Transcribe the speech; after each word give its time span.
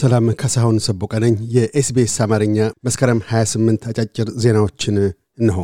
ሰላም 0.00 0.26
ካሳሁን 0.40 0.76
ሰቦቀ 0.84 1.12
ነኝ። 1.22 1.34
የኤስቢኤስ 1.54 2.14
አማርኛ 2.24 2.56
መስከረም 2.86 3.20
28 3.28 3.86
አጫጭር 3.90 4.28
ዜናዎችን 4.42 4.96
እነሆ። 5.40 5.58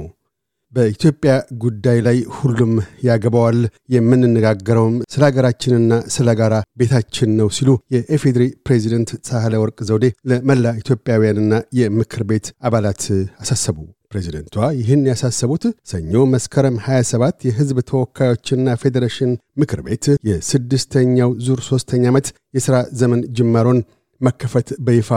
በኢትዮጵያ 0.72 1.32
ጉዳይ 1.62 1.98
ላይ 2.06 2.18
ሁሉም 2.36 2.72
ያገባዋል፣ 3.06 3.59
የምንነጋገረውም 3.95 4.96
ስለ 5.12 5.22
ሀገራችንና 5.28 5.92
ስለ 6.14 6.34
ጋራ 6.41 6.54
ቤታችን 6.80 7.30
ነው 7.38 7.48
ሲሉ 7.56 7.70
የኤፌድሪ 7.95 8.45
ፕሬዚደንት 8.66 9.12
ሳህለ 9.28 9.54
ወርቅ 9.62 9.78
ዘውዴ 9.88 10.06
ለመላ 10.30 10.74
ኢትዮጵያውያንና 10.82 11.52
የምክር 11.80 12.24
ቤት 12.30 12.48
አባላት 12.68 13.05
አሳሰቡ። 13.42 13.78
ፕሬዚደንቷ 14.12 14.56
ይህን 14.78 15.00
ያሳሰቡት 15.09 15.64
ሰኞ 15.91 16.24
መስከረም 16.34 16.77
27 16.84 17.46
የሕዝብ 17.48 17.78
ተወካዮችና 17.88 18.77
ፌዴሬሽን 18.82 19.32
ምክር 19.60 19.80
ቤት 19.87 20.05
የስድስተኛው 20.28 21.30
ዙር 21.46 21.62
ሦስተኛ 21.70 22.05
ዓመት 22.12 22.28
የሥራ 22.56 22.77
ዘመን 23.00 23.23
ጅማሮን 23.38 23.80
መከፈት 24.20 24.69
በይፋ 24.87 25.11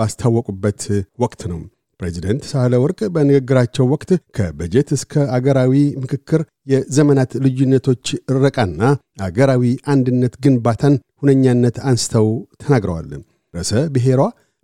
ባስታወቁበት 0.00 0.82
ወቅት 1.18 1.42
ነው። 1.50 1.60
ፕሬዚደንት 2.00 2.42
ሳህለ 2.48 2.74
ወርቅ 2.82 2.98
በንግግራቸው 3.14 3.84
ወቅት 3.92 4.10
ከበጀት 4.36 4.88
እስከ 4.96 5.22
አገራዊ 5.36 5.72
ምክክር 6.02 6.40
የዘመናት 6.72 7.30
ልዩነቶች 7.44 8.06
ረቃና 8.38 8.82
አገራዊ 9.26 9.62
አንድነት 9.92 10.34
ግንባታን 10.44 10.94
ሁነኛነት 11.22 11.76
አንስተው 11.90 12.28
ተናግረዋል። 12.62 13.08
ርዕሰ 13.54 13.72
ብሔሯ 13.94 14.20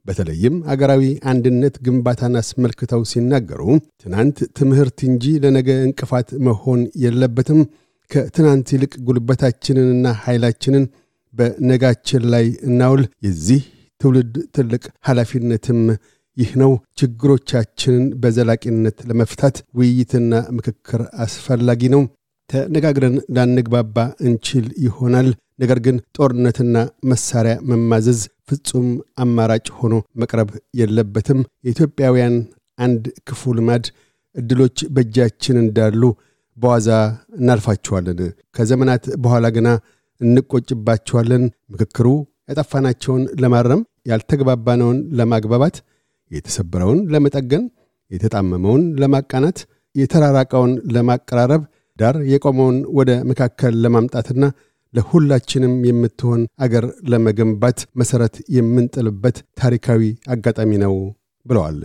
በተለይም 0.07 0.55
አገራዊ 0.73 1.03
አንድነት 1.33 1.75
ግንባታን 1.87 2.35
አስመልክተው 2.41 3.03
ሲናገሩ 3.11 3.61
ትናንት 4.03 4.39
ትምህርት 4.59 4.99
እንጂ 5.09 5.35
ለነገ 5.45 5.69
እንቅፋት 5.85 6.31
መሆን 6.47 6.81
የለበትም። 7.05 7.61
ከትናንት 8.11 8.69
ይልቅ 8.75 8.93
ጉልበታችንንና 9.07 10.07
ኃይላችንን 10.25 10.85
በነጋችን 11.35 12.25
ላይ 12.33 12.47
እናውል። 12.69 13.03
የዚህ 13.27 13.63
ትውልድ 14.03 14.35
ትልቅ 14.57 14.85
ኃላፊነትም 15.09 15.81
ይህ 16.37 16.51
ነው። 16.61 16.71
ችግሮቻችንን 17.01 18.05
በዘላቂነት 18.21 18.99
ለመፍታት 19.09 19.57
ውይይትና 19.79 20.33
ምክክር 20.57 21.01
አስፈላጊ 21.25 21.91
ነው። 21.95 22.03
ተነጋግረን 22.51 23.17
ላንግባባ 23.37 23.97
እንችል 24.27 24.67
ይሆናል። 24.85 25.29
ነገር 25.59 25.79
ግን 25.87 25.97
ጦርነትና 26.17 26.77
መሳሪያ 27.05 27.55
መማዘዝ 27.71 28.21
ፍጹም 28.49 28.89
አማራጭ 29.19 29.67
ሆኖ 29.79 29.95
መቅረብ 30.23 30.49
የለበትም። 30.81 31.41
የኢትዮጵያውያን 31.67 32.37
አንድ 32.79 33.05
ክፉ 33.29 33.53
ልማድ 33.59 33.85
ዕድሎች 34.37 34.79
በእጃችን 34.95 35.57
እንዳሉ 35.63 36.03
በዋዛ 36.57 36.89
እናልፋቸዋለን። 37.39 38.21
ከዘመናት 38.57 39.05
በኋላ 39.25 39.47
ግና 39.57 39.69
እንቆጭባቸዋለን። 40.21 41.45
ምክክሩ 41.73 42.07
ያጠፋናቸውን 42.49 43.23
ለማረም፣ 43.43 43.83
ያልተግባባነውን 44.07 44.99
ለማግባባት፣ 45.13 45.77
የተሰበረውን 46.31 47.01
ለመጠገን፣ 47.13 47.65
የተጣመመውን 48.11 48.85
ለማቃናት፣ 49.01 49.59
የተራራቀውን 49.95 50.73
ለማቀራረብ፣ 50.95 51.63
ዳር 51.99 52.17
የቆመውን 52.25 52.77
ወደ 52.99 53.11
መካከል 53.25 53.75
ለማምጣትና 53.83 54.45
ለሁላችንም 54.95 55.75
የምትሆን 55.85 56.41
አገር 56.59 56.85
ለመገንባት 57.09 57.79
መሠረት 57.95 58.35
የምንጥልበት 58.49 59.37
ታሪካዊ 59.57 60.03
አጋጣሚ 60.27 60.73
ነው 60.85 60.95
ብለዋል። 61.47 61.79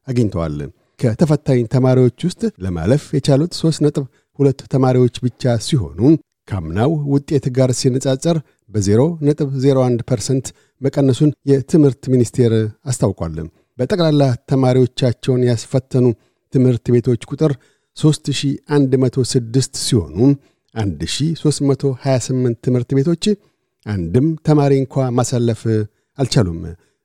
አግኝተዋል። 0.08 0.56
ከተፈታኝ 1.00 1.60
ተማሪዎች 1.74 2.18
ውስጥ 2.28 2.42
ለማለፍ 2.64 3.02
የቻሉት 3.16 3.52
3 3.60 3.82
ነጥብ 3.86 4.04
ሁለት 4.38 4.60
ተማሪዎች 4.74 5.14
ብቻ 5.24 5.42
ሲሆኑ 5.66 6.00
ካምናው 6.48 6.90
ውጤት 7.12 7.44
ጋር 7.56 7.70
ሲነጻጸር 7.80 8.36
በ0.01 8.70 9.98
percent 10.10 10.46
መቀነሱን 10.80 11.30
የትምህርት 11.50 12.02
ሚኒስቴር 12.14 12.52
አስታውቋል። 12.86 13.36
በጠቅላላ 13.78 14.22
ተማሪዎቻቸውን 14.50 15.42
ያስፈተኑ 15.48 16.04
ትምህርት 16.52 16.86
ቤቶች 16.94 17.22
ቁጥር 17.30 17.52
3106 17.96 19.80
ሲሆኑ 19.84 20.18
1328 20.74 22.60
ትምህርት 22.66 22.90
ቤቶች 22.98 23.24
አንድም 23.86 24.26
ተማሪ 24.48 24.72
እንኳ 24.82 25.04
ማሳለፍ 25.18 25.62
አልቻሉም። 26.18 26.60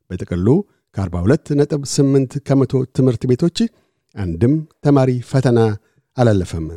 በጥቅሉ 0.09 0.47
ከ42.8 0.95 2.37
ከመቶ 2.47 2.73
ትምህርት 2.97 3.23
ቤቶች 3.31 3.57
አንድም 4.15 4.53
ተማሪ 4.85 5.09
ፈተና 5.31 5.59
አላለፈም። 6.17 6.67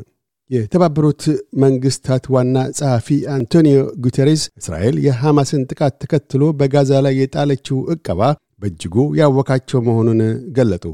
የተባበሩት 0.51 1.23
መንግስታት 1.63 2.25
ዋና 2.35 2.57
ጸሐፊ 2.79 3.07
አንቶኒዮ 3.35 3.79
ጉቴሬስ 4.05 4.43
እስራኤል 4.61 4.97
የሐማስን 5.07 5.63
ጥቃት 5.71 5.95
ተከትሎ 6.03 6.43
በጋዛ 6.59 6.91
ላይ 7.07 7.15
የጣለችው 7.21 7.79
ዕቀባ 7.95 8.21
በእጅጉ 8.63 8.97
ያወካቸው 9.21 9.81
መሆኑን 9.87 10.21
ገለጡ። 10.57 10.85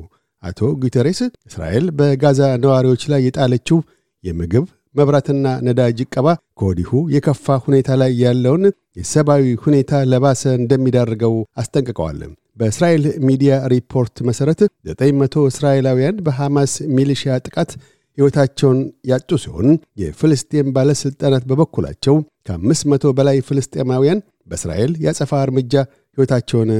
አቶ 0.43 0.59
ጉቴሬስ 0.83 1.21
እስራኤል 1.49 1.87
በጋዛ 1.99 2.41
ነዋሪዎች 2.65 3.05
ላይ 3.13 3.21
የጣለችው 3.27 3.79
የምግብ 4.25 4.67
መብራትና 4.95 5.47
ነዳጅ 5.67 5.99
ዕቀባ 6.05 6.29
ከወዲሁ 6.59 6.91
የከፋ 7.15 7.57
ሁኔታ 7.65 7.97
ላይ 8.01 8.13
ያለውን 8.23 8.63
የሰብአዊ 8.99 9.45
ሁኔታ 9.65 10.01
ለባሰ 10.11 10.43
እንደሚዳርገው 10.61 11.35
አስጠንቅቀዋል። 11.61 12.21
በእስራኤል 12.59 13.05
ሚዲያ 13.29 13.53
ሪፖርት 13.73 14.17
መሠረት 14.29 14.61
900 14.91 15.45
እስራኤላውያን 15.51 16.17
በሐማስ 16.27 16.73
ሚሊሺያ 16.97 17.35
ጥቃት 17.47 17.73
ሕይወታቸውን 18.19 18.79
ያጡ 19.11 19.31
ሲሆን 19.43 19.69
የፍልስጤም 20.03 20.73
ባለሥልጣናት 20.77 21.45
በበኩላቸው 21.51 22.17
ከአምስት 22.49 22.85
መቶ 22.93 23.13
በላይ 23.19 23.39
ፍልስጤማውያን 23.49 24.23
በእስራኤል 24.49 24.93
ያጸፋ 25.05 25.33
እርምጃ 25.45 25.75
ሕይወታቸውን 26.19 26.71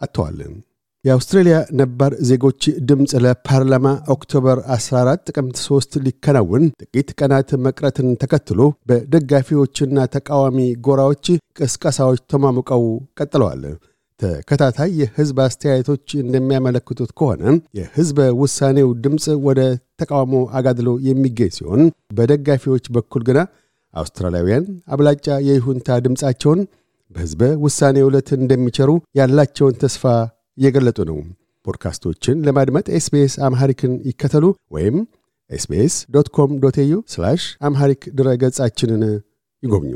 አጥተዋል። 0.00 0.38
የአውስትሬልያ 1.04 1.56
ነባር 1.80 2.12
ዜጎች 2.28 2.62
ድምፅ 2.88 3.12
ለፓርላማ 3.24 3.86
ኦክቶበር 4.14 4.58
14 4.76 5.28
ጥቅምት 5.28 5.56
3 5.62 5.98
ሊከናወን 6.06 6.64
ጥቂት 6.82 7.08
ቀናት 7.18 7.50
መቅረትን 7.66 8.08
ተከትሎ 8.22 8.60
በደጋፊዎችና 8.90 10.06
ተቃዋሚ 10.14 10.58
ጎራዎች 10.86 11.26
ቅስቀሳዎች 11.58 12.22
ተሟሙቀው 12.32 12.84
ቀጥለዋል። 13.18 13.62
ተከታታይ 14.20 14.90
የሕዝብ 15.00 15.38
አስተያየቶች 15.44 16.06
እንደሚያመለክቱት 16.22 17.10
ከሆነ 17.18 17.42
የሕዝበ 17.78 18.18
ውሳኔው 18.40 18.90
ድምፅ 19.04 19.26
ወደ 19.48 19.60
ተቃውሞ 20.02 20.36
አጋድሎ 20.58 20.90
የሚገኝ 21.08 21.50
ሲሆን 21.56 21.82
በደጋፊዎች 22.18 22.86
በኩል 22.96 23.24
ግና 23.28 23.40
አውስትራሊያውያን 23.94 24.64
አብላጫ 24.94 25.26
የይሁንታ 25.48 25.98
ድምፃቸውን 26.06 26.60
በሕዝበ 27.10 27.42
ውሳኔ 27.64 27.96
ዕለት 28.06 28.28
እንደሚቸሩ 28.38 28.90
ያላቸውን 29.14 29.76
ተስፋ 29.82 30.02
እየገለጡ 30.58 30.98
ነው። 31.10 31.18
ፖድካስቶችን 31.66 32.42
ለማድመጥ 32.46 32.86
SBS 32.98 33.34
Amharic 33.46 33.83
ን 33.83 33.94
ይከተሉ 34.10 34.44
ወይም 34.74 34.96
SBS 35.50 35.96
dot 36.14 36.28
com 36.36 36.52
dot 36.62 36.78
au 36.84 36.94
Amharic 37.68 38.02
ድረ 38.18 38.28
ገጻችንን 38.42 39.02
ይጎብኙ። 39.62 39.92